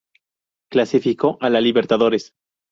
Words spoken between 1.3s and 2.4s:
a la libertadores.